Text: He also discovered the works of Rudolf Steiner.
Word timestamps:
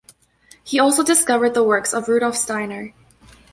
He 0.63 0.79
also 0.79 1.03
discovered 1.03 1.53
the 1.53 1.63
works 1.63 1.93
of 1.93 2.07
Rudolf 2.09 2.35
Steiner. 2.35 2.95